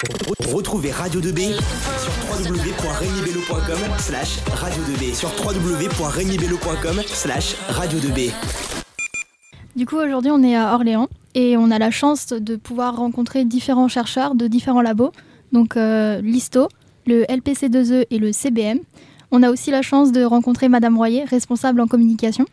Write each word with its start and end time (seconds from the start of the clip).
Retrouvez 0.00 0.92
Radio 0.92 1.20
2B 1.20 1.54
sur 1.54 2.12
www.regnibello.com 2.30 3.78
slash 3.98 4.38
radio 4.52 4.80
2B 4.84 5.12
sur 5.12 5.28
www.regnibello.com 5.44 7.02
slash 7.04 7.56
radio 7.68 7.98
2B. 7.98 8.30
Du 9.74 9.86
coup, 9.86 9.96
aujourd'hui, 9.96 10.30
on 10.30 10.40
est 10.44 10.54
à 10.54 10.72
Orléans 10.74 11.08
et 11.34 11.56
on 11.56 11.72
a 11.72 11.80
la 11.80 11.90
chance 11.90 12.28
de 12.28 12.54
pouvoir 12.54 12.96
rencontrer 12.96 13.44
différents 13.44 13.88
chercheurs 13.88 14.36
de 14.36 14.46
différents 14.46 14.82
labos, 14.82 15.10
donc 15.50 15.76
euh, 15.76 16.20
l'ISTO, 16.20 16.68
le 17.08 17.24
LPC2E 17.24 18.06
et 18.08 18.18
le 18.20 18.30
CBM. 18.30 18.78
On 19.32 19.42
a 19.42 19.50
aussi 19.50 19.72
la 19.72 19.82
chance 19.82 20.12
de 20.12 20.22
rencontrer 20.22 20.68
Madame 20.68 20.96
Royer, 20.96 21.24
responsable 21.24 21.80
en 21.80 21.88
communication. 21.88 22.44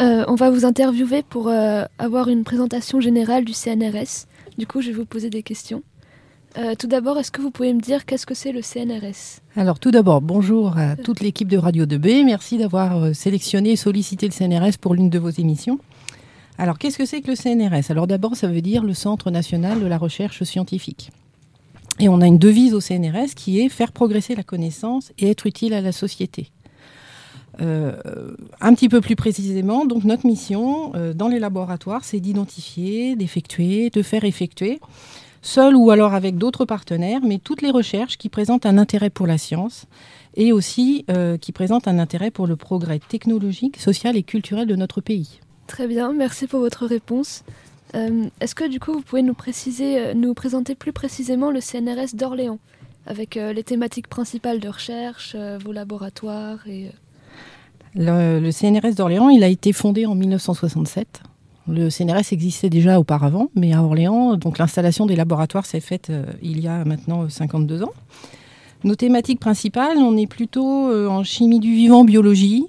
Euh, 0.00 0.24
on 0.26 0.34
va 0.34 0.50
vous 0.50 0.64
interviewer 0.64 1.22
pour 1.22 1.46
euh, 1.46 1.84
avoir 2.00 2.28
une 2.28 2.42
présentation 2.42 3.00
générale 3.00 3.44
du 3.44 3.52
CNRS. 3.52 4.26
Du 4.58 4.66
coup, 4.66 4.80
je 4.80 4.88
vais 4.88 4.94
vous 4.94 5.06
poser 5.06 5.30
des 5.30 5.42
questions. 5.42 5.82
Euh, 6.58 6.74
tout 6.74 6.86
d'abord, 6.86 7.18
est-ce 7.18 7.30
que 7.30 7.42
vous 7.42 7.50
pouvez 7.50 7.74
me 7.74 7.80
dire 7.80 8.06
qu'est-ce 8.06 8.24
que 8.24 8.34
c'est 8.34 8.52
le 8.52 8.62
CNRS 8.62 9.40
Alors 9.56 9.78
tout 9.78 9.90
d'abord, 9.90 10.22
bonjour 10.22 10.78
à 10.78 10.96
toute 10.96 11.20
l'équipe 11.20 11.48
de 11.48 11.58
Radio 11.58 11.84
2B. 11.84 12.24
Merci 12.24 12.56
d'avoir 12.56 13.14
sélectionné 13.14 13.72
et 13.72 13.76
sollicité 13.76 14.26
le 14.26 14.32
CNRS 14.32 14.78
pour 14.80 14.94
l'une 14.94 15.10
de 15.10 15.18
vos 15.18 15.28
émissions. 15.28 15.78
Alors 16.56 16.78
qu'est-ce 16.78 16.96
que 16.96 17.04
c'est 17.04 17.20
que 17.20 17.30
le 17.30 17.36
CNRS 17.36 17.90
Alors 17.90 18.06
d'abord, 18.06 18.36
ça 18.36 18.48
veut 18.48 18.62
dire 18.62 18.82
le 18.82 18.94
Centre 18.94 19.30
national 19.30 19.80
de 19.80 19.86
la 19.86 19.98
recherche 19.98 20.42
scientifique. 20.44 21.10
Et 21.98 22.08
on 22.08 22.22
a 22.22 22.26
une 22.26 22.38
devise 22.38 22.72
au 22.72 22.80
CNRS 22.80 23.34
qui 23.34 23.60
est 23.60 23.68
faire 23.68 23.92
progresser 23.92 24.34
la 24.34 24.42
connaissance 24.42 25.12
et 25.18 25.28
être 25.28 25.46
utile 25.46 25.74
à 25.74 25.82
la 25.82 25.92
société. 25.92 26.50
Euh, 27.60 27.92
un 28.60 28.74
petit 28.74 28.88
peu 28.88 29.00
plus 29.00 29.16
précisément, 29.16 29.86
donc 29.86 30.04
notre 30.04 30.26
mission 30.26 30.92
euh, 30.94 31.14
dans 31.14 31.28
les 31.28 31.38
laboratoires, 31.38 32.04
c'est 32.04 32.20
d'identifier, 32.20 33.16
d'effectuer, 33.16 33.90
de 33.90 34.02
faire 34.02 34.24
effectuer, 34.24 34.80
seul 35.40 35.74
ou 35.74 35.90
alors 35.90 36.12
avec 36.12 36.36
d'autres 36.36 36.64
partenaires, 36.64 37.20
mais 37.22 37.38
toutes 37.38 37.62
les 37.62 37.70
recherches 37.70 38.18
qui 38.18 38.28
présentent 38.28 38.66
un 38.66 38.76
intérêt 38.78 39.10
pour 39.10 39.26
la 39.26 39.38
science 39.38 39.86
et 40.34 40.52
aussi 40.52 41.06
euh, 41.10 41.38
qui 41.38 41.52
présentent 41.52 41.88
un 41.88 41.98
intérêt 41.98 42.30
pour 42.30 42.46
le 42.46 42.56
progrès 42.56 42.98
technologique, 42.98 43.78
social 43.78 44.16
et 44.16 44.22
culturel 44.22 44.66
de 44.66 44.76
notre 44.76 45.00
pays. 45.00 45.40
Très 45.66 45.86
bien, 45.86 46.12
merci 46.12 46.46
pour 46.46 46.60
votre 46.60 46.86
réponse. 46.86 47.42
Est-ce 48.40 48.54
que 48.54 48.68
du 48.68 48.78
coup 48.78 48.92
vous 48.92 49.00
pouvez 49.00 49.22
nous 49.22 49.32
préciser, 49.32 50.12
nous 50.14 50.34
présenter 50.34 50.74
plus 50.74 50.92
précisément 50.92 51.50
le 51.50 51.62
CNRS 51.62 52.14
d'Orléans, 52.14 52.58
avec 53.06 53.36
les 53.36 53.62
thématiques 53.62 54.08
principales 54.08 54.60
de 54.60 54.68
recherche, 54.68 55.34
vos 55.34 55.72
laboratoires 55.72 56.68
et 56.68 56.90
le, 57.96 58.50
CNRS 58.50 58.94
d'Orléans, 58.94 59.28
il 59.30 59.42
a 59.42 59.48
été 59.48 59.72
fondé 59.72 60.06
en 60.06 60.14
1967. 60.14 61.22
Le 61.68 61.90
CNRS 61.90 62.32
existait 62.32 62.70
déjà 62.70 63.00
auparavant, 63.00 63.48
mais 63.54 63.72
à 63.72 63.82
Orléans, 63.82 64.36
donc 64.36 64.58
l'installation 64.58 65.06
des 65.06 65.16
laboratoires 65.16 65.66
s'est 65.66 65.80
faite 65.80 66.10
euh, 66.10 66.24
il 66.42 66.60
y 66.60 66.68
a 66.68 66.84
maintenant 66.84 67.28
52 67.28 67.82
ans. 67.82 67.92
Nos 68.84 68.94
thématiques 68.94 69.40
principales, 69.40 69.98
on 69.98 70.16
est 70.16 70.28
plutôt 70.28 70.88
euh, 70.88 71.08
en 71.08 71.24
chimie 71.24 71.58
du 71.58 71.74
vivant, 71.74 72.04
biologie, 72.04 72.66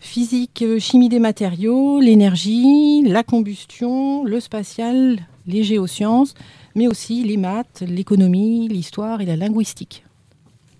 physique, 0.00 0.62
euh, 0.62 0.80
chimie 0.80 1.08
des 1.08 1.20
matériaux, 1.20 2.00
l'énergie, 2.00 3.02
la 3.02 3.22
combustion, 3.22 4.24
le 4.24 4.40
spatial, 4.40 5.18
les 5.46 5.62
géosciences, 5.62 6.34
mais 6.74 6.88
aussi 6.88 7.22
les 7.22 7.36
maths, 7.36 7.84
l'économie, 7.86 8.66
l'histoire 8.68 9.20
et 9.20 9.26
la 9.26 9.36
linguistique. 9.36 10.04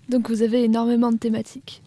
Donc 0.09 0.29
vous 0.29 0.41
avez 0.41 0.63
énormément 0.63 1.11
de 1.11 1.17
thématiques. 1.17 1.81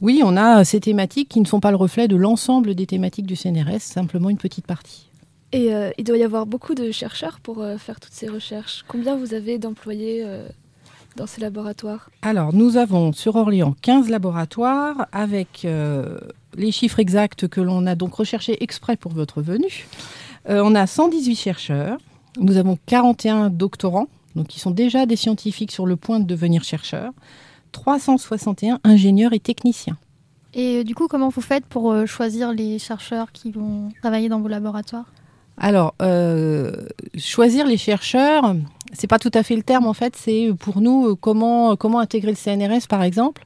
Oui, 0.00 0.22
on 0.24 0.36
a 0.36 0.64
ces 0.64 0.80
thématiques 0.80 1.28
qui 1.28 1.40
ne 1.40 1.46
sont 1.46 1.60
pas 1.60 1.70
le 1.70 1.76
reflet 1.76 2.06
de 2.06 2.16
l'ensemble 2.16 2.74
des 2.74 2.86
thématiques 2.86 3.26
du 3.26 3.34
CNRS, 3.34 3.80
simplement 3.80 4.30
une 4.30 4.36
petite 4.38 4.66
partie. 4.66 5.08
Et 5.52 5.74
euh, 5.74 5.90
il 5.98 6.04
doit 6.04 6.18
y 6.18 6.22
avoir 6.22 6.46
beaucoup 6.46 6.74
de 6.74 6.90
chercheurs 6.90 7.40
pour 7.40 7.62
euh, 7.62 7.78
faire 7.78 7.98
toutes 7.98 8.12
ces 8.12 8.28
recherches. 8.28 8.84
Combien 8.86 9.16
vous 9.16 9.34
avez 9.34 9.58
d'employés 9.58 10.22
euh, 10.24 10.46
dans 11.16 11.26
ces 11.26 11.40
laboratoires? 11.40 12.10
Alors, 12.22 12.54
nous 12.54 12.76
avons 12.76 13.12
sur 13.12 13.36
Orléans 13.36 13.74
15 13.82 14.08
laboratoires 14.10 15.08
avec 15.10 15.66
les 16.56 16.72
chiffres 16.72 17.00
exacts 17.00 17.48
que 17.48 17.60
l'on 17.60 17.86
a 17.86 17.94
donc 17.94 18.14
recherchés 18.14 18.62
exprès 18.62 18.96
pour 18.96 19.12
votre 19.12 19.42
venue. 19.42 19.88
on 20.48 20.74
a 20.74 20.86
118 20.86 21.34
chercheurs, 21.34 21.98
nous 22.38 22.56
avons 22.56 22.78
41 22.86 23.50
doctorants, 23.50 24.06
donc 24.36 24.46
qui 24.46 24.60
sont 24.60 24.70
déjà 24.70 25.06
des 25.06 25.16
scientifiques 25.16 25.72
sur 25.72 25.86
le 25.86 25.96
point 25.96 26.20
de 26.20 26.24
devenir 26.24 26.62
chercheurs. 26.62 27.12
361 27.72 28.80
ingénieurs 28.84 29.32
et 29.32 29.40
techniciens. 29.40 29.96
Et 30.54 30.78
euh, 30.78 30.84
du 30.84 30.94
coup, 30.94 31.08
comment 31.08 31.28
vous 31.28 31.40
faites 31.40 31.66
pour 31.66 31.92
euh, 31.92 32.06
choisir 32.06 32.52
les 32.52 32.78
chercheurs 32.78 33.32
qui 33.32 33.52
vont 33.52 33.90
travailler 34.00 34.28
dans 34.28 34.40
vos 34.40 34.48
laboratoires? 34.48 35.06
Alors, 35.56 35.94
euh, 36.02 36.72
choisir 37.16 37.66
les 37.66 37.76
chercheurs, 37.76 38.54
c'est 38.92 39.08
pas 39.08 39.18
tout 39.18 39.30
à 39.34 39.42
fait 39.42 39.56
le 39.56 39.62
terme 39.62 39.86
en 39.86 39.92
fait. 39.92 40.14
C'est 40.16 40.50
pour 40.58 40.80
nous 40.80 41.16
comment 41.16 41.74
comment 41.74 41.98
intégrer 41.98 42.30
le 42.30 42.36
CNRS 42.36 42.86
par 42.88 43.02
exemple. 43.02 43.44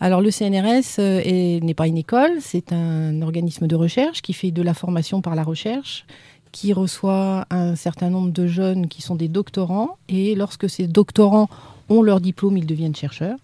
Alors 0.00 0.20
le 0.20 0.30
CNRS 0.30 1.00
n'est 1.00 1.74
pas 1.74 1.88
une 1.88 1.96
école, 1.96 2.32
c'est 2.40 2.72
un 2.72 3.20
organisme 3.22 3.66
de 3.66 3.74
recherche 3.74 4.22
qui 4.22 4.32
fait 4.32 4.52
de 4.52 4.62
la 4.62 4.74
formation 4.74 5.22
par 5.22 5.34
la 5.34 5.42
recherche, 5.42 6.06
qui 6.52 6.72
reçoit 6.72 7.46
un 7.50 7.74
certain 7.74 8.10
nombre 8.10 8.30
de 8.30 8.46
jeunes 8.46 8.86
qui 8.86 9.02
sont 9.02 9.16
des 9.16 9.28
doctorants 9.28 9.96
et 10.08 10.34
lorsque 10.34 10.70
ces 10.70 10.86
doctorants 10.86 11.48
ont 11.88 12.02
leur 12.02 12.20
diplôme, 12.20 12.56
ils 12.56 12.66
deviennent 12.66 12.96
chercheurs 12.96 13.38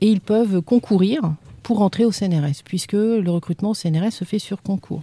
et 0.00 0.10
ils 0.10 0.20
peuvent 0.20 0.60
concourir 0.60 1.34
pour 1.62 1.80
entrer 1.82 2.04
au 2.04 2.12
CNRS, 2.12 2.62
puisque 2.64 2.92
le 2.92 3.28
recrutement 3.28 3.70
au 3.70 3.74
CNRS 3.74 4.12
se 4.12 4.24
fait 4.24 4.38
sur 4.38 4.62
concours. 4.62 5.02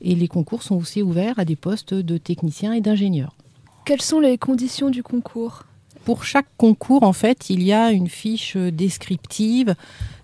Et 0.00 0.14
les 0.14 0.28
concours 0.28 0.62
sont 0.62 0.76
aussi 0.76 1.02
ouverts 1.02 1.38
à 1.38 1.44
des 1.44 1.56
postes 1.56 1.94
de 1.94 2.18
techniciens 2.18 2.72
et 2.72 2.80
d'ingénieurs. 2.80 3.36
Quelles 3.84 4.02
sont 4.02 4.20
les 4.20 4.38
conditions 4.38 4.90
du 4.90 5.02
concours? 5.02 5.64
Pour 6.04 6.24
chaque 6.24 6.48
concours, 6.56 7.02
en 7.02 7.12
fait, 7.12 7.48
il 7.48 7.62
y 7.62 7.72
a 7.72 7.90
une 7.92 8.08
fiche 8.08 8.56
descriptive 8.56 9.74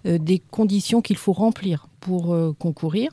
euh, 0.07 0.19
des 0.19 0.39
conditions 0.39 1.01
qu'il 1.01 1.17
faut 1.17 1.33
remplir 1.33 1.87
pour 2.01 2.35
euh, 2.35 2.55
concourir. 2.59 3.11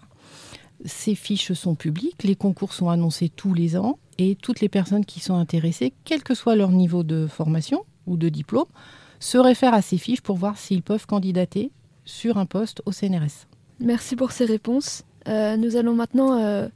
Ces 0.84 1.16
fiches 1.16 1.54
sont 1.54 1.76
publiques, 1.76 2.24
les 2.24 2.36
concours 2.36 2.74
sont 2.74 2.90
annoncés 2.90 3.30
tous 3.30 3.54
les 3.54 3.78
ans 3.78 3.98
et 4.18 4.36
toutes 4.36 4.62
les 4.62 4.70
personnes 4.70 5.06
qui 5.06 5.20
sont 5.20 5.36
intéressées, 5.36 5.94
quel 6.06 6.24
que 6.24 6.34
soit 6.34 6.56
leur 6.56 6.72
niveau 6.72 7.04
de 7.04 7.28
formation, 7.28 7.84
ou 8.08 8.18
de 8.18 8.30
diplôme 8.30 8.66
se 9.20 9.38
réfèrent 9.38 9.74
à 9.74 9.82
ces 9.82 9.98
fiches 9.98 10.22
pour 10.22 10.38
voir 10.38 10.58
s'ils 10.58 10.84
peuvent 10.84 11.06
candidater 11.06 11.72
sur 12.06 12.38
un 12.38 12.46
poste 12.46 12.82
au 12.86 12.92
CNRS. 12.92 13.48
Merci 13.80 14.16
pour 14.16 14.32
ces 14.32 14.46
réponses. 14.46 15.04
Euh, 15.28 15.58
nous 15.58 15.76
allons 15.76 15.94
maintenant 15.94 16.40
euh, 16.40 16.68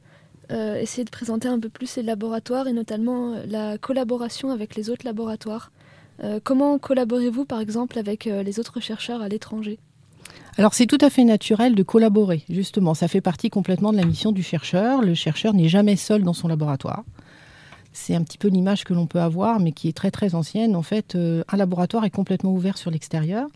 euh, 0.50 0.76
essayer 0.76 1.04
de 1.04 1.10
présenter 1.10 1.48
un 1.48 1.58
peu 1.58 1.68
plus 1.68 1.96
les 1.96 2.02
laboratoires 2.02 2.68
et 2.68 2.72
notamment 2.72 3.36
la 3.46 3.78
collaboration 3.78 4.50
avec 4.50 4.76
les 4.76 4.90
autres 4.90 5.04
laboratoires. 5.04 5.72
comment 6.44 6.78
collaborez-vous 6.78 7.44
par 7.44 7.60
exemple 7.60 7.98
avec 7.98 8.26
les 8.26 8.60
autres 8.60 8.80
chercheurs 8.80 9.22
à 9.22 9.28
l'étranger? 9.28 9.78
Alors 10.58 10.74
c'est 10.74 10.86
tout 10.86 10.98
à 11.00 11.10
fait 11.10 11.24
naturel 11.24 11.74
de 11.74 11.82
collaborer, 11.82 12.44
justement. 12.48 12.94
Ça 12.94 13.08
fait 13.08 13.22
partie 13.22 13.48
complètement 13.48 13.92
de 13.92 13.96
la 13.96 14.04
mission 14.04 14.30
du 14.32 14.42
chercheur. 14.42 15.00
Le 15.00 15.14
chercheur 15.14 15.54
n'est 15.54 15.68
jamais 15.68 15.96
seul 15.96 16.22
dans 16.22 16.34
son 16.34 16.46
laboratoire. 16.46 17.04
C'est 17.92 18.14
un 18.14 18.22
petit 18.22 18.38
peu 18.38 18.48
l'image 18.48 18.84
que 18.84 18.94
l'on 18.94 19.06
peut 19.06 19.20
avoir, 19.20 19.60
mais 19.60 19.72
qui 19.72 19.88
est 19.88 19.96
très 19.96 20.10
très 20.10 20.34
ancienne. 20.34 20.76
En 20.76 20.82
fait, 20.82 21.14
euh, 21.14 21.44
un 21.48 21.56
laboratoire 21.56 22.04
est 22.04 22.10
complètement 22.10 22.52
ouvert 22.52 22.78
sur 22.78 22.90
l'extérieur 22.90 23.48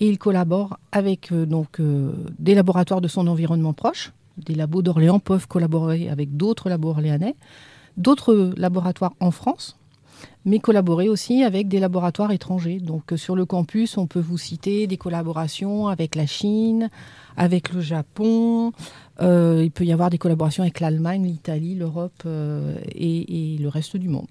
et 0.00 0.08
il 0.08 0.18
collabore 0.18 0.78
avec 0.92 1.30
euh, 1.30 1.44
donc 1.44 1.78
euh, 1.78 2.12
des 2.38 2.54
laboratoires 2.54 3.00
de 3.00 3.08
son 3.08 3.26
environnement 3.26 3.74
proche. 3.74 4.12
Des 4.38 4.54
labos 4.54 4.80
d'Orléans 4.80 5.18
peuvent 5.18 5.46
collaborer 5.46 6.08
avec 6.08 6.36
d'autres 6.36 6.70
labos 6.70 6.88
orléanais, 6.88 7.36
d'autres 7.98 8.52
laboratoires 8.56 9.12
en 9.20 9.30
France, 9.30 9.76
mais 10.44 10.58
collaborer 10.58 11.08
aussi 11.08 11.44
avec 11.44 11.68
des 11.68 11.78
laboratoires 11.78 12.32
étrangers. 12.32 12.78
Donc 12.78 13.12
sur 13.16 13.36
le 13.36 13.44
campus, 13.44 13.96
on 13.96 14.06
peut 14.06 14.20
vous 14.20 14.38
citer 14.38 14.86
des 14.86 14.96
collaborations 14.96 15.88
avec 15.88 16.14
la 16.14 16.26
Chine, 16.26 16.90
avec 17.36 17.72
le 17.72 17.80
Japon. 17.80 18.72
Euh, 19.20 19.62
il 19.64 19.70
peut 19.70 19.84
y 19.84 19.92
avoir 19.92 20.10
des 20.10 20.18
collaborations 20.18 20.62
avec 20.62 20.80
l'Allemagne, 20.80 21.24
l'Italie, 21.24 21.74
l'Europe 21.74 22.22
euh, 22.26 22.76
et, 22.94 23.56
le 23.60 23.68
reste 23.68 23.96
du 23.96 24.08
monde. 24.08 24.28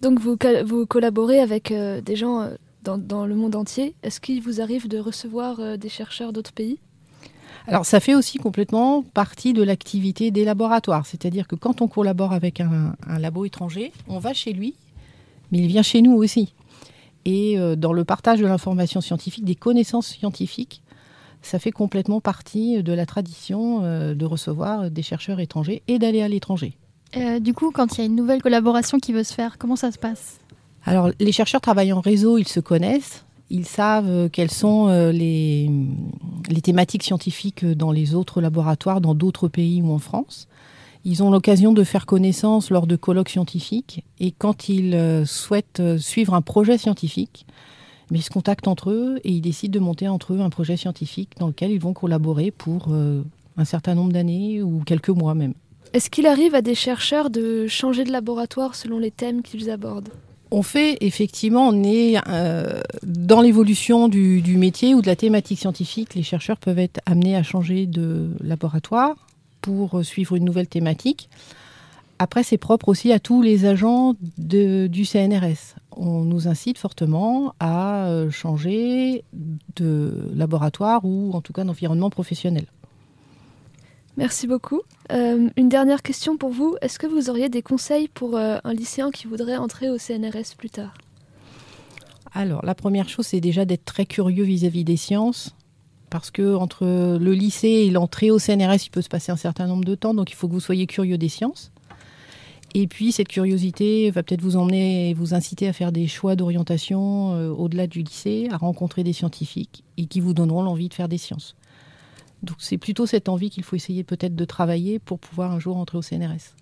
Donc 0.00 0.20
vous, 0.20 0.36
vous 0.64 0.86
collaborez 0.86 1.40
avec 1.40 1.72
euh, 1.72 2.00
des 2.00 2.16
gens 2.16 2.48
dans, 2.84 3.26
le 3.26 3.34
monde 3.34 3.54
entier. 3.54 3.94
Est-ce 4.02 4.20
qu'il 4.20 4.40
vous 4.40 4.60
arrive 4.60 4.88
de 4.88 4.98
recevoir 4.98 5.76
des 5.76 5.88
chercheurs 5.90 6.32
d'autres 6.32 6.52
pays? 6.52 6.78
Alors 7.66 7.84
ça 7.84 8.00
fait 8.00 8.14
aussi 8.14 8.38
complètement 8.38 9.02
partie 9.02 9.52
de 9.52 9.62
l'activité 9.62 10.30
des 10.30 10.46
laboratoires, 10.46 11.04
c'est-à-dire 11.04 11.46
que 11.46 11.54
quand 11.54 11.82
on 11.82 11.88
collabore 11.88 12.32
avec 12.32 12.62
un, 12.62 12.94
un, 13.06 13.18
labo 13.18 13.44
étranger, 13.44 13.92
on 14.08 14.18
va 14.18 14.32
chez 14.32 14.54
lui, 14.54 14.74
mais 15.50 15.58
il 15.58 15.66
vient 15.66 15.82
chez 15.82 16.02
nous 16.02 16.12
aussi. 16.12 16.54
Et 17.24 17.58
dans 17.76 17.92
le 17.92 18.04
partage 18.04 18.38
de 18.38 18.46
l'information 18.46 19.02
scientifique, 19.02 19.44
des 19.44 19.54
connaissances 19.54 20.06
scientifiques, 20.06 20.82
ça 21.42 21.58
fait 21.58 21.70
complètement 21.70 22.20
partie 22.20 22.82
de 22.82 22.92
la 22.92 23.06
tradition 23.06 23.80
euh, 23.82 24.14
de 24.14 24.24
recevoir 24.24 24.90
des 24.90 25.02
chercheurs 25.02 25.40
étrangers 25.40 25.82
et 25.88 25.98
d'aller 25.98 26.22
à 26.22 26.28
l'étranger. 26.28 26.76
Euh, 27.16 27.40
du 27.40 27.54
coup, 27.54 27.70
quand 27.70 27.96
il 27.96 27.98
y 27.98 28.02
a 28.02 28.06
une 28.06 28.16
nouvelle 28.16 28.42
collaboration 28.42 28.98
qui 28.98 29.12
veut 29.12 29.24
se 29.24 29.32
faire, 29.32 29.56
comment 29.58 29.76
ça 29.76 29.90
se 29.90 29.98
passe? 29.98 30.38
Alors, 30.84 31.10
les 31.18 31.32
chercheurs 31.32 31.60
travaillent 31.60 31.92
en 31.92 32.00
réseau, 32.00 32.38
ils 32.38 32.48
se 32.48 32.60
connaissent, 32.60 33.24
ils 33.50 33.66
savent 33.66 34.08
euh, 34.08 34.28
quelles 34.28 34.50
sont 34.50 34.88
les, 34.88 35.70
les 36.50 36.60
thématiques 36.60 37.02
scientifiques 37.02 37.64
dans 37.64 37.92
les 37.92 38.14
autres 38.14 38.40
laboratoires, 38.40 39.00
dans 39.00 39.14
d'autres 39.14 39.48
pays 39.48 39.80
ou 39.82 39.92
en 39.92 39.98
France. 39.98 40.48
Ils 41.04 41.22
ont 41.22 41.30
l'occasion 41.30 41.72
de 41.72 41.84
faire 41.84 42.06
connaissance 42.06 42.70
lors 42.70 42.86
de 42.86 42.96
colloques 42.96 43.28
scientifiques 43.28 44.04
et 44.20 44.32
quand 44.32 44.68
ils 44.68 44.94
euh, 44.94 45.24
souhaitent 45.24 45.80
euh, 45.80 45.98
suivre 45.98 46.34
un 46.34 46.42
projet 46.42 46.76
scientifique, 46.76 47.46
mais 48.10 48.18
ils 48.18 48.22
se 48.22 48.30
contactent 48.30 48.68
entre 48.68 48.90
eux 48.90 49.20
et 49.24 49.30
ils 49.30 49.40
décident 49.40 49.78
de 49.78 49.84
monter 49.84 50.08
entre 50.08 50.34
eux 50.34 50.40
un 50.40 50.50
projet 50.50 50.76
scientifique 50.76 51.30
dans 51.38 51.48
lequel 51.48 51.70
ils 51.70 51.80
vont 51.80 51.92
collaborer 51.92 52.50
pour 52.50 52.88
euh, 52.90 53.22
un 53.56 53.64
certain 53.64 53.94
nombre 53.94 54.12
d'années 54.12 54.62
ou 54.62 54.82
quelques 54.84 55.10
mois 55.10 55.34
même. 55.34 55.54
Est-ce 55.92 56.10
qu'il 56.10 56.26
arrive 56.26 56.54
à 56.54 56.62
des 56.62 56.74
chercheurs 56.74 57.30
de 57.30 57.66
changer 57.66 58.04
de 58.04 58.12
laboratoire 58.12 58.74
selon 58.74 58.98
les 58.98 59.10
thèmes 59.10 59.42
qu'ils 59.42 59.70
abordent? 59.70 60.10
On 60.50 60.62
fait 60.62 60.96
effectivement, 61.02 61.68
on 61.68 61.82
est 61.82 62.16
euh, 62.28 62.80
dans 63.02 63.42
l'évolution 63.42 64.08
du, 64.08 64.40
du, 64.40 64.56
métier 64.56 64.94
ou 64.94 65.02
de 65.02 65.06
la 65.06 65.16
thématique 65.16 65.58
scientifique. 65.58 66.14
Les 66.14 66.22
chercheurs 66.22 66.56
peuvent 66.56 66.78
être 66.78 67.00
amenés 67.04 67.36
à 67.36 67.42
changer 67.42 67.86
de 67.86 68.30
laboratoire 68.42 69.16
pour 69.60 70.04
suivre 70.04 70.36
une 70.36 70.44
nouvelle 70.44 70.68
thématique. 70.68 71.28
Après, 72.18 72.42
c'est 72.42 72.58
propre 72.58 72.88
aussi 72.88 73.12
à 73.12 73.20
tous 73.20 73.42
les 73.42 73.64
agents 73.64 74.14
de, 74.38 74.88
du 74.88 75.04
CNRS. 75.04 75.76
On 75.92 76.24
nous 76.24 76.48
incite 76.48 76.76
fortement 76.78 77.54
à 77.60 78.06
euh, 78.06 78.30
changer 78.30 79.24
de 79.76 80.30
laboratoire 80.34 81.04
ou 81.04 81.30
en 81.32 81.40
tout 81.40 81.52
cas 81.52 81.62
d'environnement 81.62 82.10
professionnel. 82.10 82.66
Merci 84.16 84.48
beaucoup. 84.48 84.80
Euh, 85.12 85.48
une 85.56 85.68
dernière 85.68 86.02
question 86.02 86.36
pour 86.36 86.50
vous. 86.50 86.76
Est-ce 86.82 86.98
que 86.98 87.06
vous 87.06 87.30
auriez 87.30 87.48
des 87.48 87.62
conseils 87.62 88.08
pour 88.08 88.36
euh, 88.36 88.58
un 88.64 88.72
lycéen 88.74 89.12
qui 89.12 89.28
voudrait 89.28 89.56
entrer 89.56 89.88
au 89.88 89.96
CNRS 89.96 90.56
plus 90.56 90.70
tard? 90.70 90.94
Alors, 92.32 92.64
la 92.64 92.74
première 92.74 93.08
chose, 93.08 93.28
c'est 93.28 93.40
déjà 93.40 93.64
d'être 93.64 93.84
très 93.84 94.06
curieux 94.06 94.44
vis-à-vis 94.44 94.82
des 94.82 94.96
sciences. 94.96 95.54
Parce 96.10 96.30
que 96.30 96.54
entre 96.54 96.84
le 97.18 97.32
lycée 97.34 97.68
et 97.68 97.90
l'entrée 97.90 98.30
au 98.30 98.38
CNRS, 98.38 98.86
il 98.86 98.90
peut 98.90 99.02
se 99.02 99.08
passer 99.08 99.30
un 99.32 99.36
certain 99.36 99.66
nombre 99.66 99.84
de 99.84 99.94
temps, 99.94 100.14
donc 100.14 100.30
il 100.30 100.34
faut 100.34 100.48
que 100.48 100.52
vous 100.52 100.60
soyez 100.60 100.86
curieux 100.86 101.18
des 101.18 101.28
sciences. 101.28 101.70
Et 102.74 102.86
puis 102.86 103.12
cette 103.12 103.28
curiosité 103.28 104.10
va 104.10 104.22
peut-être 104.22 104.42
vous 104.42 104.56
emmener 104.56 105.10
et 105.10 105.14
vous 105.14 105.34
inciter 105.34 105.68
à 105.68 105.72
faire 105.72 105.90
des 105.90 106.06
choix 106.06 106.36
d'orientation 106.36 107.32
euh, 107.34 107.48
au-delà 107.48 107.86
du 107.86 108.02
lycée, 108.02 108.48
à 108.50 108.58
rencontrer 108.58 109.04
des 109.04 109.14
scientifiques 109.14 109.84
et 109.96 110.06
qui 110.06 110.20
vous 110.20 110.34
donneront 110.34 110.62
l'envie 110.62 110.88
de 110.88 110.94
faire 110.94 111.08
des 111.08 111.18
sciences. 111.18 111.56
Donc 112.42 112.56
c'est 112.58 112.78
plutôt 112.78 113.06
cette 113.06 113.28
envie 113.28 113.50
qu'il 113.50 113.64
faut 113.64 113.76
essayer 113.76 114.04
peut-être 114.04 114.36
de 114.36 114.44
travailler 114.44 114.98
pour 114.98 115.18
pouvoir 115.18 115.52
un 115.52 115.58
jour 115.58 115.76
entrer 115.76 115.98
au 115.98 116.02
CNRS. 116.02 116.54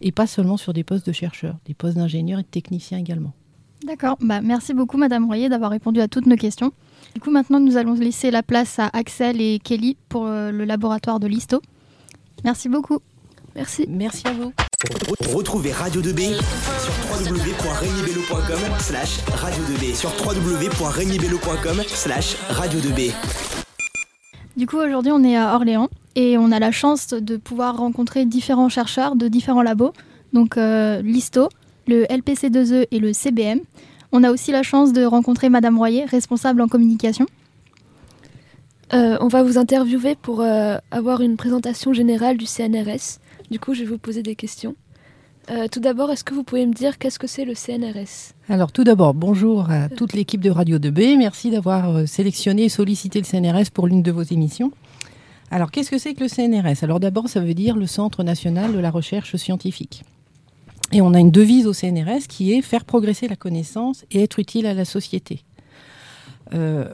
Et 0.00 0.12
pas 0.12 0.26
seulement 0.26 0.56
sur 0.56 0.72
des 0.72 0.84
postes 0.84 1.06
de 1.06 1.12
chercheurs, 1.12 1.56
des 1.64 1.74
postes 1.74 1.96
d'ingénieurs 1.96 2.40
et 2.40 2.42
de 2.42 2.48
techniciens 2.48 2.98
également. 2.98 3.32
D'accord, 3.86 4.16
bah, 4.20 4.40
merci 4.40 4.74
beaucoup 4.74 4.96
Madame 4.96 5.26
Royer 5.26 5.48
d'avoir 5.48 5.70
répondu 5.70 6.00
à 6.00 6.08
toutes 6.08 6.26
nos 6.26 6.34
questions. 6.34 6.72
Du 7.14 7.20
coup 7.20 7.30
maintenant 7.30 7.60
nous 7.60 7.76
allons 7.76 7.94
laisser 7.94 8.32
la 8.32 8.42
place 8.42 8.80
à 8.80 8.90
Axel 8.92 9.40
et 9.40 9.60
Kelly 9.62 9.96
pour 10.08 10.26
euh, 10.26 10.50
le 10.50 10.64
laboratoire 10.64 11.20
de 11.20 11.28
l'ISTO. 11.28 11.62
Merci 12.44 12.68
beaucoup. 12.68 12.98
Merci. 13.54 13.86
Merci 13.88 14.26
à 14.26 14.32
vous. 14.32 14.52
Retrouvez 15.32 15.70
Radio 15.70 16.02
2B 16.02 16.34
sur 16.34 17.30
www.regnibello.com 17.30 18.58
slash 18.80 19.20
radio 19.28 19.62
2B 19.62 19.94
sur 19.94 20.10
www.regnibello.com 20.10 21.82
slash 21.86 22.36
radio 22.50 22.80
2B. 22.80 23.12
Du 24.56 24.66
coup, 24.66 24.78
aujourd'hui, 24.78 25.12
on 25.12 25.22
est 25.22 25.36
à 25.36 25.54
Orléans 25.54 25.88
et 26.16 26.36
on 26.38 26.50
a 26.50 26.58
la 26.58 26.72
chance 26.72 27.08
de 27.08 27.36
pouvoir 27.36 27.76
rencontrer 27.76 28.26
différents 28.26 28.68
chercheurs 28.68 29.14
de 29.14 29.28
différents 29.28 29.62
labos, 29.62 29.92
donc 30.32 30.56
euh, 30.56 31.00
l'ISTO, 31.02 31.48
le 31.86 32.04
LPC2E 32.04 32.88
et 32.90 32.98
le 32.98 33.12
CBM. 33.12 33.60
On 34.12 34.22
a 34.22 34.30
aussi 34.30 34.52
la 34.52 34.62
chance 34.62 34.92
de 34.92 35.04
rencontrer 35.04 35.48
Madame 35.48 35.78
Royer, 35.78 36.04
responsable 36.04 36.60
en 36.60 36.68
communication. 36.68 37.26
Euh, 38.92 39.16
on 39.20 39.28
va 39.28 39.42
vous 39.42 39.58
interviewer 39.58 40.14
pour 40.14 40.40
euh, 40.40 40.78
avoir 40.90 41.20
une 41.20 41.36
présentation 41.36 41.92
générale 41.92 42.36
du 42.36 42.46
CNRS. 42.46 43.18
Du 43.50 43.58
coup, 43.58 43.74
je 43.74 43.80
vais 43.80 43.86
vous 43.86 43.98
poser 43.98 44.22
des 44.22 44.36
questions. 44.36 44.76
Euh, 45.50 45.68
tout 45.70 45.80
d'abord, 45.80 46.10
est-ce 46.10 46.24
que 46.24 46.34
vous 46.34 46.42
pouvez 46.42 46.66
me 46.66 46.72
dire 46.72 46.98
qu'est-ce 46.98 47.18
que 47.18 47.26
c'est 47.26 47.44
le 47.44 47.54
CNRS 47.54 48.34
Alors 48.48 48.72
tout 48.72 48.82
d'abord, 48.82 49.14
bonjour 49.14 49.70
à 49.70 49.88
toute 49.88 50.12
l'équipe 50.12 50.40
de 50.40 50.50
Radio 50.50 50.78
2B. 50.78 51.16
Merci 51.16 51.50
d'avoir 51.50 52.08
sélectionné 52.08 52.64
et 52.64 52.68
sollicité 52.68 53.20
le 53.20 53.24
CNRS 53.24 53.70
pour 53.72 53.86
l'une 53.86 54.02
de 54.02 54.10
vos 54.10 54.22
émissions. 54.22 54.72
Alors 55.52 55.70
qu'est-ce 55.70 55.90
que 55.90 55.98
c'est 55.98 56.14
que 56.14 56.24
le 56.24 56.28
CNRS 56.28 56.82
Alors 56.82 56.98
d'abord, 56.98 57.28
ça 57.28 57.40
veut 57.40 57.54
dire 57.54 57.76
le 57.76 57.86
Centre 57.86 58.24
national 58.24 58.72
de 58.72 58.78
la 58.80 58.90
recherche 58.90 59.36
scientifique. 59.36 60.02
Et 60.92 61.00
on 61.00 61.14
a 61.14 61.18
une 61.18 61.30
devise 61.30 61.66
au 61.66 61.72
CNRS 61.72 62.26
qui 62.28 62.52
est 62.52 62.62
faire 62.62 62.84
progresser 62.84 63.28
la 63.28 63.36
connaissance 63.36 64.04
et 64.10 64.22
être 64.22 64.38
utile 64.38 64.66
à 64.66 64.74
la 64.74 64.84
société. 64.84 65.42
Euh, 66.54 66.88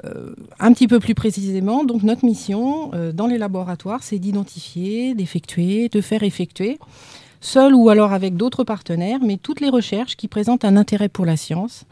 un 0.59 0.73
petit 0.73 0.89
peu 0.89 0.99
plus 0.99 1.15
précisément, 1.15 1.85
donc 1.85 2.03
notre 2.03 2.25
mission 2.25 2.91
euh, 2.95 3.13
dans 3.13 3.27
les 3.27 3.37
laboratoires, 3.37 4.03
c'est 4.03 4.19
d'identifier, 4.19 5.15
d'effectuer, 5.15 5.91
de 5.91 6.01
faire 6.01 6.23
effectuer 6.23 6.79
seul 7.43 7.75
ou 7.75 7.91
alors 7.91 8.13
avec 8.13 8.37
d'autres 8.37 8.65
partenaires, 8.65 9.19
mais 9.23 9.37
toutes 9.37 9.61
les 9.61 9.69
recherches 9.69 10.17
qui 10.17 10.29
présentent 10.29 10.65
un 10.65 10.77
intérêt 10.77 11.09
pour 11.09 11.27
la 11.27 11.37
science 11.37 11.85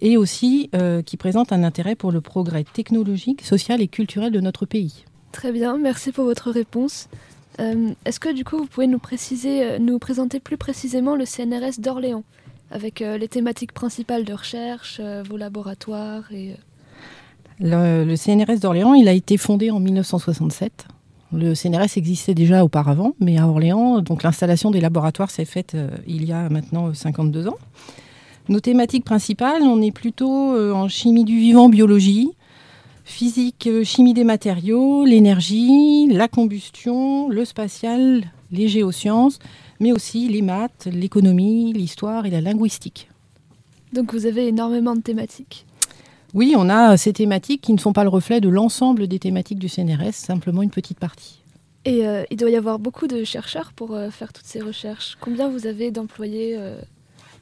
et 0.00 0.16
aussi 0.16 0.70
euh, 0.76 1.02
qui 1.02 1.16
présentent 1.16 1.52
un 1.52 1.64
intérêt 1.64 1.96
pour 1.96 2.12
le 2.12 2.20
progrès 2.20 2.64
technologique, 2.64 3.42
social 3.42 3.80
et 3.80 3.88
culturel 3.88 4.30
de 4.30 4.40
notre 4.40 4.66
pays. 4.66 5.04
Très 5.32 5.50
bien, 5.50 5.76
merci 5.78 6.12
pour 6.12 6.24
votre 6.24 6.50
réponse. 6.50 7.08
Euh, 7.60 7.90
Est-ce 8.04 8.20
que 8.20 8.32
du 8.32 8.44
coup 8.44 8.58
vous 8.58 8.66
pouvez 8.66 8.86
nous 8.86 8.98
préciser, 8.98 9.64
euh, 9.64 9.78
nous 9.78 9.98
présenter 9.98 10.40
plus 10.40 10.56
précisément 10.56 11.16
le 11.16 11.24
CNRS 11.24 11.80
d'Orléans, 11.80 12.24
avec 12.70 13.02
euh, 13.02 13.18
les 13.18 13.28
thématiques 13.28 13.72
principales 13.72 14.24
de 14.24 14.32
recherche, 14.32 15.00
vos 15.28 15.36
laboratoires 15.36 16.32
et... 16.32 16.54
Le, 17.60 18.04
le 18.04 18.14
CNRS 18.14 18.60
d'Orléans, 18.60 18.94
il 18.94 19.08
a 19.08 19.12
été 19.12 19.36
fondé 19.36 19.70
en 19.70 19.80
1967 19.80 20.86
le 21.30 21.54
CNRS 21.54 21.98
existait 21.98 22.32
déjà 22.32 22.64
auparavant, 22.64 23.14
mais 23.20 23.36
à 23.36 23.46
Orléans, 23.46 24.00
donc 24.00 24.22
l'installation 24.22 24.70
des 24.70 24.80
laboratoires 24.80 25.30
s'est 25.30 25.44
faite 25.44 25.76
il 26.06 26.24
y 26.24 26.32
a 26.32 26.48
maintenant 26.48 26.94
52 26.94 27.48
ans. 27.48 27.58
Nos 28.48 28.60
thématiques 28.60 29.04
principales, 29.04 29.60
on 29.60 29.82
est 29.82 29.90
plutôt 29.90 30.56
en 30.72 30.88
chimie 30.88 31.26
du 31.26 31.38
vivant, 31.38 31.68
biologie, 31.68 32.30
physique, 33.08 33.66
euh, 33.66 33.84
chimie 33.84 34.14
des 34.14 34.24
matériaux, 34.24 35.04
l'énergie, 35.04 36.06
la 36.08 36.28
combustion, 36.28 37.28
le 37.28 37.44
spatial, 37.44 38.24
les 38.50 38.68
géosciences, 38.68 39.38
mais 39.80 39.92
aussi 39.92 40.28
les 40.28 40.42
maths, 40.42 40.88
l'économie, 40.90 41.72
l'histoire 41.72 42.26
et 42.26 42.30
la 42.30 42.40
linguistique. 42.40 43.08
Donc 43.92 44.12
vous 44.12 44.26
avez 44.26 44.48
énormément 44.48 44.94
de 44.94 45.00
thématiques. 45.00 45.66
Oui, 46.34 46.54
on 46.56 46.68
a 46.68 46.96
ces 46.96 47.14
thématiques 47.14 47.62
qui 47.62 47.72
ne 47.72 47.78
sont 47.78 47.94
pas 47.94 48.04
le 48.04 48.10
reflet 48.10 48.40
de 48.40 48.48
l'ensemble 48.48 49.08
des 49.08 49.18
thématiques 49.18 49.58
du 49.58 49.68
CNRS, 49.68 50.12
simplement 50.12 50.62
une 50.62 50.70
petite 50.70 50.98
partie. 50.98 51.40
Et 51.84 52.06
euh, 52.06 52.24
il 52.30 52.36
doit 52.36 52.50
y 52.50 52.56
avoir 52.56 52.78
beaucoup 52.78 53.06
de 53.06 53.24
chercheurs 53.24 53.72
pour 53.72 53.94
euh, 53.94 54.10
faire 54.10 54.32
toutes 54.32 54.44
ces 54.44 54.60
recherches. 54.60 55.16
Combien 55.20 55.48
vous 55.48 55.66
avez 55.66 55.90
d'employés 55.90 56.54
euh, 56.58 56.78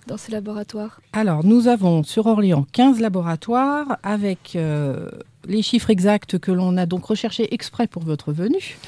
dans 0.06 0.16
ces 0.16 0.30
laboratoires? 0.30 1.00
Alors, 1.12 1.44
nous 1.44 1.66
avons 1.66 2.04
sur 2.04 2.26
Orléans 2.26 2.64
15 2.72 3.00
laboratoires 3.00 3.98
avec 4.04 4.56
les 5.46 5.62
chiffres 5.62 5.90
exacts 5.90 6.38
que 6.38 6.52
l'on 6.52 6.76
a 6.76 6.86
donc 6.86 7.04
recherchés 7.04 7.52
exprès 7.54 7.86
pour 7.86 8.02
votre 8.02 8.32
venue. 8.32 8.78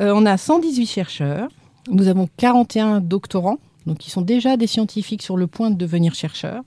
Euh, 0.00 0.12
on 0.14 0.26
a 0.26 0.36
118 0.36 0.86
chercheurs, 0.86 1.48
nous 1.88 2.08
avons 2.08 2.28
41 2.36 3.00
doctorants, 3.00 3.58
donc 3.86 3.98
qui 3.98 4.10
sont 4.10 4.22
déjà 4.22 4.56
des 4.56 4.66
scientifiques 4.66 5.22
sur 5.22 5.36
le 5.36 5.46
point 5.46 5.70
de 5.70 5.76
devenir 5.76 6.14
chercheurs, 6.14 6.62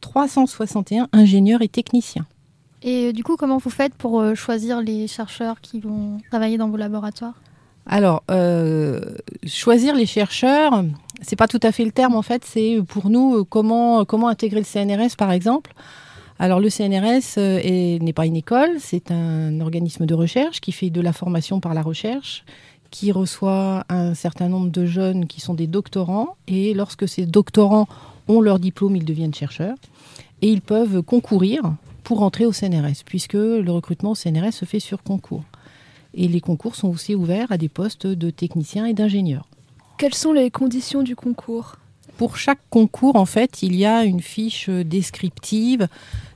361 0.00 1.08
ingénieurs 1.12 1.62
et 1.62 1.68
techniciens. 1.68 2.26
Et 2.82 3.06
euh, 3.06 3.12
du 3.12 3.24
coup, 3.24 3.36
comment 3.36 3.58
vous 3.58 3.70
faites 3.70 3.94
pour 3.94 4.20
euh, 4.20 4.34
choisir 4.34 4.80
les 4.80 5.08
chercheurs 5.08 5.60
qui 5.60 5.80
vont 5.80 6.18
travailler 6.30 6.58
dans 6.58 6.68
vos 6.68 6.76
laboratoires? 6.76 7.34
Alors, 7.86 8.22
euh, 8.30 9.00
choisir 9.46 9.94
les 9.94 10.06
chercheurs, 10.06 10.84
c'est 11.20 11.36
pas 11.36 11.48
tout 11.48 11.60
à 11.62 11.72
fait 11.72 11.84
le 11.84 11.92
terme 11.92 12.14
en 12.14 12.22
fait, 12.22 12.44
c'est 12.44 12.78
pour 12.88 13.10
nous 13.10 13.44
comment, 13.44 14.04
comment 14.04 14.28
intégrer 14.28 14.60
le 14.60 14.64
CNRS 14.64 15.16
par 15.16 15.32
exemple. 15.32 15.72
Alors 16.38 16.60
le 16.60 16.68
CNRS 16.68 17.38
euh, 17.38 17.60
est- 17.62 18.02
n'est 18.02 18.12
pas 18.12 18.26
une 18.26 18.36
école, 18.36 18.70
c'est 18.80 19.10
un 19.10 19.60
organisme 19.60 20.04
de 20.06 20.14
recherche 20.14 20.60
qui 20.60 20.72
fait 20.72 20.90
de 20.90 21.00
la 21.00 21.12
formation 21.12 21.60
par 21.60 21.74
la 21.74 21.82
recherche, 21.82 22.44
qui 22.90 23.12
reçoit 23.12 23.84
un 23.88 24.14
certain 24.14 24.48
nombre 24.48 24.70
de 24.70 24.84
jeunes 24.86 25.26
qui 25.26 25.40
sont 25.40 25.54
des 25.54 25.66
doctorants, 25.66 26.36
et 26.48 26.74
lorsque 26.74 27.08
ces 27.08 27.26
doctorants 27.26 27.88
ont 28.28 28.40
leur 28.40 28.58
diplôme, 28.58 28.96
ils 28.96 29.04
deviennent 29.04 29.34
chercheurs, 29.34 29.76
et 30.42 30.48
ils 30.48 30.60
peuvent 30.60 31.02
concourir 31.02 31.62
pour 32.02 32.22
entrer 32.22 32.46
au 32.46 32.52
CNRS, 32.52 33.02
puisque 33.04 33.34
le 33.34 33.70
recrutement 33.70 34.10
au 34.12 34.14
CNRS 34.14 34.52
se 34.52 34.64
fait 34.64 34.80
sur 34.80 35.02
concours. 35.02 35.44
Et 36.14 36.28
les 36.28 36.40
concours 36.40 36.76
sont 36.76 36.88
aussi 36.88 37.14
ouverts 37.14 37.50
à 37.50 37.58
des 37.58 37.68
postes 37.68 38.06
de 38.06 38.30
techniciens 38.30 38.86
et 38.86 38.92
d'ingénieurs. 38.94 39.48
Quelles 39.98 40.14
sont 40.14 40.32
les 40.32 40.50
conditions 40.50 41.02
du 41.02 41.16
concours? 41.16 41.76
Pour 42.18 42.36
chaque 42.36 42.60
concours, 42.70 43.16
en 43.16 43.24
fait, 43.24 43.62
il 43.62 43.74
y 43.74 43.84
a 43.84 44.04
une 44.04 44.20
fiche 44.20 44.68
descriptive 44.70 45.88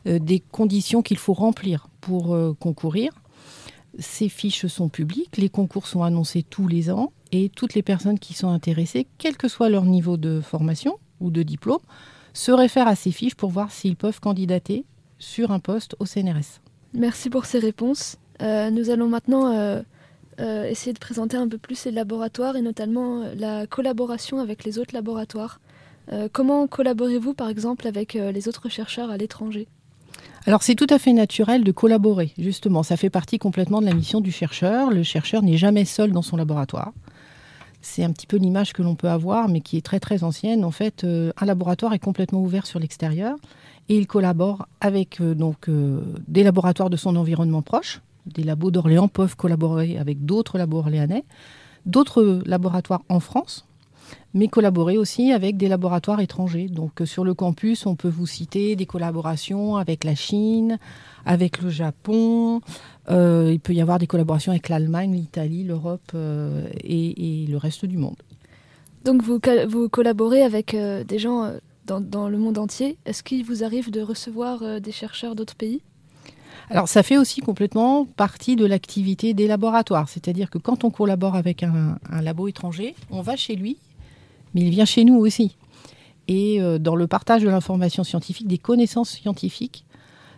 des 0.05 0.40
conditions 0.40 1.02
qu'il 1.02 1.19
faut 1.19 1.33
remplir 1.33 1.88
pour 2.00 2.35
euh, 2.35 2.55
concourir. 2.59 3.12
Ces 3.99 4.28
fiches 4.28 4.67
sont 4.67 4.88
publiques, 4.88 5.37
les 5.37 5.49
concours 5.49 5.87
sont 5.87 6.02
annoncés 6.02 6.43
tous 6.43 6.69
les 6.69 6.90
ans 6.90 7.12
et 7.33 7.49
toutes 7.49 7.75
les 7.75 7.83
personnes 7.83 8.19
qui 8.19 8.35
sont 8.35 8.49
intéressées, 8.49 9.07
quel 9.19 9.37
que 9.37 9.49
soit 9.49 9.69
leur 9.69 9.85
niveau 9.85 10.17
de 10.17 10.40
formation 10.40 10.99
ou 11.21 11.31
de 11.31 11.43
diplôme, 11.43 11.81
se 12.33 12.52
réfèrent 12.52 12.88
à 12.88 12.95
ces 12.95 13.11
fiches 13.11 13.35
pour 13.35 13.50
voir 13.50 13.73
s'ils 13.73 13.97
peuvent 13.97 14.21
candidater 14.21 14.85
sur 15.19 15.50
un 15.50 15.59
poste 15.59 15.97
au 15.99 16.07
CNRS. 16.07 16.61
Merci 16.95 17.28
pour 17.28 17.45
ces 17.45 17.59
réponses. 17.59 18.17
Euh, 18.40 18.71
nous 18.71 18.90
allons 18.90 19.09
maintenant 19.09 19.52
euh, 19.52 19.83
euh, 20.40 20.64
essayer 20.64 20.93
de 20.93 20.99
présenter 20.99 21.37
un 21.37 21.49
peu 21.49 21.59
plus 21.59 21.85
les 21.87 21.90
laboratoires 21.90 22.57
et 22.57 22.62
notamment 22.62 23.23
euh, 23.23 23.35
la 23.35 23.67
collaboration 23.67 24.38
avec 24.38 24.64
les 24.64 24.78
autres 24.78 24.95
laboratoires. 24.95 25.61
Euh, 26.12 26.28
comment 26.33 26.67
collaborez-vous 26.67 27.35
par 27.35 27.49
exemple 27.49 27.87
avec 27.87 28.17
euh, 28.17 28.33
les 28.33 28.49
autres 28.49 28.69
chercheurs 28.69 29.11
à 29.11 29.17
l'étranger? 29.17 29.67
Alors 30.47 30.63
c'est 30.63 30.75
tout 30.75 30.87
à 30.89 30.99
fait 30.99 31.13
naturel 31.13 31.63
de 31.63 31.73
collaborer, 31.73 32.33
justement. 32.39 32.83
Ça 32.83 32.97
fait 32.97 33.11
partie 33.11 33.39
complètement 33.39 33.81
de 33.81 33.87
la 33.87 33.95
mission 33.95 34.21
du 34.21 34.33
chercheur. 34.33 34.91
Le 34.91 35.03
chercheur 35.03 35.43
n'est 35.43 35.59
jamais 35.59 35.85
seul 35.85 36.11
dans 36.11 36.23
son 36.23 36.37
laboratoire. 36.37 36.93
C'est 37.81 38.03
un 38.03 38.11
petit 38.11 38.27
peu 38.27 38.39
l'image 38.39 38.73
que 38.73 38.83
l'on 38.83 38.95
peut 38.97 39.09
avoir, 39.09 39.49
mais 39.49 39.61
qui 39.61 39.77
est 39.77 39.83
très 39.85 40.01
très 40.01 40.25
ancienne. 40.25 40.65
En 40.65 40.71
fait, 40.71 41.05
euh, 41.05 41.33
un 41.37 41.47
laboratoire 41.47 41.93
est 41.93 41.99
complètement 41.99 42.41
ouvert 42.41 42.67
sur 42.67 42.81
l'extérieur 42.81 43.37
et 43.89 43.97
il 43.97 44.07
collabore 44.07 44.67
avec 44.81 45.21
euh, 45.21 45.35
donc 45.35 45.69
euh, 45.69 46.01
des 46.27 46.43
laboratoires 46.43 46.91
de 46.91 46.97
son 46.97 47.15
environnement 47.17 47.63
proche. 47.63 48.01
Des 48.27 48.43
labos 48.43 48.71
d'Orléans 48.71 49.09
peuvent 49.09 49.37
collaborer 49.37 49.97
avec 49.97 50.25
d'autres 50.25 50.59
labos 50.59 50.79
orléanais, 50.79 51.25
d'autres 51.87 52.43
laboratoires 52.45 53.03
en 53.09 53.21
France, 53.21 53.68
mais 54.35 54.49
collaborer 54.49 54.99
aussi 54.99 55.33
avec 55.33 55.57
des 55.57 55.69
laboratoires 55.69 56.21
étrangers. 56.21 56.69
Donc 56.69 57.01
euh, 57.01 57.07
sur 57.07 57.25
le 57.25 57.35
campus, 57.35 57.87
on 57.87 57.97
peut 57.97 58.09
vous 58.09 58.27
citer 58.27 58.77
des 58.77 58.87
collaborations 58.87 59.77
avec 59.77 60.05
la 60.05 60.15
Chine, 60.15 60.79
avec 61.25 61.63
le 61.63 61.71
Japon. 61.71 62.61
Euh, 63.11 63.51
il 63.53 63.61
peut 63.61 63.73
y 63.73 63.81
avoir 63.81 63.99
des 63.99 64.07
collaborations 64.07 64.53
avec 64.53 64.69
l'Allemagne, 64.69 65.13
l'Italie, 65.13 65.65
l'Europe 65.65 66.13
euh, 66.15 66.69
et, 66.85 67.43
et 67.43 67.47
le 67.47 67.57
reste 67.57 67.87
du 67.87 67.97
monde. 67.97 68.17
Donc 69.05 69.23
vous, 69.23 69.41
vous 69.69 69.89
collaborez 69.89 70.43
avec 70.43 70.75
euh, 70.75 71.05
des 71.05 71.19
gens 71.19 71.53
dans, 71.87 72.01
dans 72.01 72.29
le 72.29 72.37
monde 72.37 72.59
entier. 72.59 72.99
Est-ce 73.07 73.23
qu'il 73.23 73.45
vous 73.45 73.65
arrive 73.65 73.91
de 73.91 74.03
recevoir 74.03 74.81
des 74.81 74.93
chercheurs 74.93 75.35
d'autres 75.35 75.57
pays? 75.57 75.81
Alors 76.69 76.87
ça 76.87 77.03
fait 77.03 77.17
aussi 77.17 77.41
complètement 77.41 78.05
partie 78.05 78.55
de 78.55 78.67
l'activité 78.67 79.33
des 79.33 79.47
laboratoires. 79.47 80.11
C'est-à-dire 80.11 80.51
que 80.51 80.59
quand 80.59 80.85
on 80.85 80.91
collabore 80.91 81.35
avec 81.35 81.63
un, 81.63 81.97
un 82.11 82.21
labo 82.21 82.47
étranger, 82.47 82.95
on 83.11 83.23
va 83.23 83.37
chez 83.37 83.57
lui, 83.57 83.79
mais 84.55 84.62
il 84.62 84.71
vient 84.71 84.85
chez 84.85 85.05
nous 85.05 85.17
aussi. 85.17 85.57
Et 86.28 86.61
euh, 86.61 86.78
dans 86.78 86.95
le 86.95 87.07
partage 87.07 87.43
de 87.43 87.49
l'information 87.49 88.05
scientifique, 88.05 88.47
des 88.47 88.59
connaissances 88.59 89.11
scientifiques, 89.11 89.85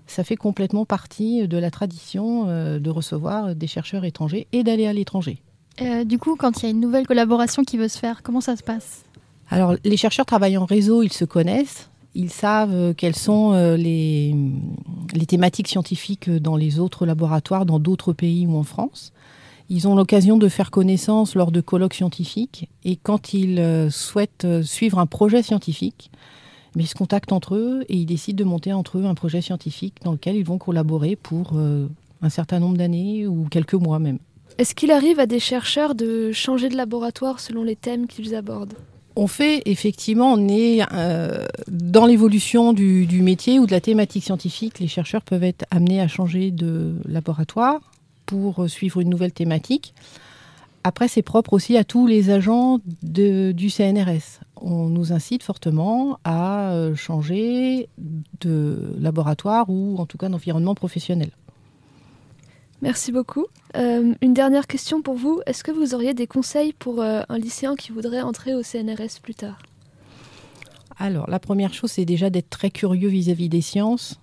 ça 0.07 0.25
fait 0.25 0.37
complètement 0.37 0.85
partie 0.85 1.47
de 1.47 1.59
la 1.59 1.71
tradition 1.71 2.47
euh, 2.49 2.79
de 2.79 2.91
recevoir 2.91 3.55
des 3.55 3.67
chercheurs 3.67 4.05
étrangers 4.05 4.47
et 4.53 4.63
d'aller 4.63 4.87
à 4.87 4.93
l'étranger. 4.93 5.43
Euh, 5.83 6.05
du 6.05 6.19
coup, 6.19 6.37
quand 6.37 6.63
il 6.63 6.65
y 6.65 6.67
a 6.67 6.71
une 6.71 6.81
nouvelle 6.81 7.07
collaboration 7.07 7.65
qui 7.65 7.77
veut 7.77 7.89
se 7.89 7.99
faire, 7.99 8.23
comment 8.23 8.41
ça 8.41 8.57
se 8.57 8.63
passe? 8.63 9.05
Alors, 9.51 9.75
les 9.85 9.97
chercheurs 9.97 10.27
travaillent 10.27 10.59
en 10.59 10.65
réseau, 10.65 11.03
ils 11.03 11.13
se 11.13 11.25
connaissent, 11.25 11.91
ils 12.15 12.31
savent 12.31 12.95
quelles 12.95 13.17
sont 13.17 13.53
les, 13.77 14.35
les 15.13 15.27
thématiques 15.27 15.67
scientifiques 15.67 16.31
dans 16.31 16.57
les 16.57 16.79
autres 16.79 17.05
laboratoires, 17.05 17.67
dans 17.67 17.81
d'autres 17.81 18.13
pays 18.13 18.47
ou 18.47 18.57
en 18.57 18.63
France. 18.63 19.13
Ils 19.73 19.87
ont 19.87 19.95
l'occasion 19.95 20.37
de 20.37 20.49
faire 20.49 20.73
connaissance 20.73 21.37
lors 21.37 21.53
de 21.53 21.61
colloques 21.61 21.95
scientifiques 21.95 22.69
et 22.85 22.97
quand 22.97 23.35
ils 23.35 23.61
euh, 23.61 23.89
souhaitent 23.89 24.45
euh, 24.45 24.65
suivre 24.65 24.99
un 24.99 25.07
projet 25.07 25.45
scientifique, 25.45 26.11
mais 26.75 26.83
ils 26.83 26.89
se 26.89 26.97
contactent 26.97 27.31
entre 27.31 27.55
eux 27.55 27.85
et 27.89 27.95
ils 27.95 28.05
décident 28.05 28.37
de 28.37 28.49
monter 28.49 28.73
entre 28.73 28.99
eux 28.99 29.05
un 29.05 29.15
projet 29.15 29.41
scientifique 29.41 29.95
dans 30.03 30.11
lequel 30.11 30.35
ils 30.35 30.45
vont 30.45 30.59
collaborer 30.59 31.15
pour 31.15 31.53
euh, 31.55 31.87
un 32.21 32.29
certain 32.31 32.59
nombre 32.59 32.79
d'années 32.79 33.29
ou 33.29 33.47
quelques 33.49 33.75
mois 33.75 34.01
même. 34.01 34.19
Est-ce 34.59 34.75
qu'il 34.75 34.91
arrive 34.91 35.21
à 35.21 35.27
des 35.27 35.39
chercheurs 35.39 35.95
de 35.95 36.33
changer 36.33 36.69
de 36.69 36.77
laboratoire 36.77 37.39
selon 37.39 37.63
les 37.63 37.77
thèmes 37.77 38.09
qu'ils 38.09 38.35
abordent? 38.35 38.75
On 39.15 39.29
fait 39.29 39.63
effectivement, 39.67 40.33
on 40.33 40.49
est 40.49 40.83
euh, 40.93 41.47
dans 41.69 42.07
l'évolution 42.07 42.73
du, 42.73 43.07
du 43.07 43.23
métier 43.23 43.61
ou 43.61 43.67
de 43.67 43.71
la 43.71 43.81
thématique 43.81 44.25
scientifique. 44.25 44.81
Les 44.81 44.89
chercheurs 44.89 45.23
peuvent 45.23 45.45
être 45.45 45.65
amenés 45.71 46.01
à 46.01 46.09
changer 46.09 46.51
de 46.51 46.97
laboratoire 47.07 47.81
pour 48.31 48.63
euh, 48.63 48.69
suivre 48.69 49.01
une 49.01 49.11
nouvelle 49.11 49.33
thématique. 49.33 49.95
Après, 50.85 51.09
c'est 51.09 51.23
propre 51.23 51.53
aussi 51.53 51.77
à 51.77 51.85
tous 51.85 52.07
les 52.07 52.31
agents 52.31 52.79
de- 53.03 53.53
du 53.53 53.69
CNRS. 53.69 54.41
On 54.57 54.89
nous 54.89 55.13
incite 55.13 55.43
fortement 55.43 56.19
à 56.25 56.71
euh, 56.73 56.95
changer 56.95 57.89
de 58.41 58.95
laboratoire 58.99 59.69
ou 59.69 59.97
en 59.99 60.07
tout 60.07 60.17
cas 60.17 60.29
d'environnement 60.29 60.75
professionnel. 60.75 61.31
Merci 62.83 63.13
beaucoup. 63.13 63.47
Euh, 63.77 64.15
une 64.23 64.33
dernière 64.33 64.67
question 64.67 65.03
pour 65.03 65.15
vous. 65.15 65.43
Est-ce 65.47 65.63
que 65.65 65.71
vous 65.71 65.95
auriez 65.95 66.15
des 66.15 66.27
conseils 66.27 66.73
pour 66.73 67.03
euh, 67.03 67.23
un 67.29 67.39
lycéen 67.39 67.75
qui 67.77 67.93
voudrait 67.93 68.23
entrer 68.23 68.55
au 68.55 68.63
CNRS 68.63 69.21
plus 69.23 69.35
tard? 69.35 69.59
Alors, 70.99 71.29
la 71.29 71.39
première 71.39 71.73
chose, 71.75 71.91
c'est 71.93 72.05
déjà 72.05 72.31
d'être 72.31 72.51
très 72.51 72.71
curieux 72.71 73.09
vis-à-vis 73.09 73.49
des 73.49 73.63
sciences. 73.63 74.20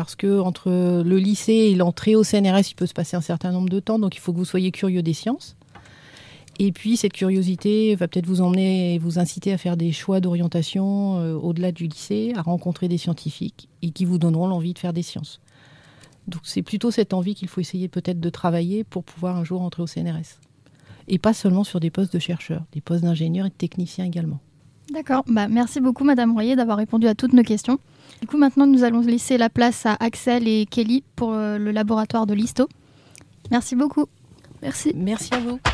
Parce 0.00 0.16
que 0.16 0.40
entre 0.40 0.70
le 0.70 1.18
lycée 1.18 1.52
et 1.52 1.74
l'entrée 1.74 2.16
au 2.16 2.24
CNRS, 2.24 2.70
il 2.70 2.74
peut 2.74 2.86
se 2.86 2.94
passer 2.94 3.18
un 3.18 3.20
certain 3.20 3.52
nombre 3.52 3.68
de 3.68 3.80
temps. 3.80 3.98
Donc, 3.98 4.16
il 4.16 4.18
faut 4.18 4.32
que 4.32 4.38
vous 4.38 4.46
soyez 4.46 4.70
curieux 4.70 5.02
des 5.02 5.12
sciences. 5.12 5.58
Et 6.58 6.72
puis, 6.72 6.96
cette 6.96 7.12
curiosité 7.12 7.94
va 7.96 8.08
peut-être 8.08 8.24
vous 8.24 8.40
emmener 8.40 8.94
et 8.94 8.98
vous 8.98 9.18
inciter 9.18 9.52
à 9.52 9.58
faire 9.58 9.76
des 9.76 9.92
choix 9.92 10.20
d'orientation 10.20 11.18
euh, 11.18 11.34
au-delà 11.34 11.70
du 11.70 11.86
lycée, 11.86 12.32
à 12.34 12.40
rencontrer 12.40 12.88
des 12.88 12.96
scientifiques 12.96 13.68
et 13.82 13.90
qui 13.90 14.06
vous 14.06 14.16
donneront 14.16 14.46
l'envie 14.46 14.72
de 14.72 14.78
faire 14.78 14.94
des 14.94 15.02
sciences. 15.02 15.38
Donc, 16.28 16.40
c'est 16.44 16.62
plutôt 16.62 16.90
cette 16.90 17.12
envie 17.12 17.34
qu'il 17.34 17.48
faut 17.48 17.60
essayer 17.60 17.88
peut-être 17.88 18.20
de 18.20 18.30
travailler 18.30 18.84
pour 18.84 19.04
pouvoir 19.04 19.36
un 19.36 19.44
jour 19.44 19.60
entrer 19.60 19.82
au 19.82 19.86
CNRS. 19.86 20.40
Et 21.08 21.18
pas 21.18 21.34
seulement 21.34 21.62
sur 21.62 21.78
des 21.78 21.90
postes 21.90 22.14
de 22.14 22.18
chercheurs, 22.18 22.64
des 22.72 22.80
postes 22.80 23.04
d'ingénieurs 23.04 23.44
et 23.44 23.50
de 23.50 23.54
techniciens 23.54 24.06
également. 24.06 24.40
D'accord. 24.90 25.22
Bah, 25.28 25.48
merci 25.48 25.80
beaucoup, 25.80 26.04
Madame 26.04 26.32
Royer, 26.32 26.56
d'avoir 26.56 26.76
répondu 26.78 27.06
à 27.06 27.14
toutes 27.14 27.32
nos 27.32 27.42
questions. 27.42 27.78
Du 28.20 28.26
coup, 28.26 28.36
maintenant, 28.36 28.66
nous 28.66 28.82
allons 28.82 29.00
laisser 29.00 29.38
la 29.38 29.48
place 29.48 29.86
à 29.86 29.96
Axel 30.00 30.48
et 30.48 30.66
Kelly 30.66 31.04
pour 31.16 31.32
euh, 31.32 31.58
le 31.58 31.70
laboratoire 31.70 32.26
de 32.26 32.34
l'ISTO. 32.34 32.68
Merci 33.50 33.76
beaucoup. 33.76 34.06
Merci. 34.62 34.92
Merci 34.94 35.32
à 35.32 35.38
vous. 35.38 35.60